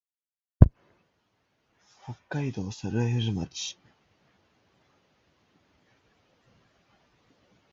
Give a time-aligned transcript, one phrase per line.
[2.03, 3.77] 北海道猿払村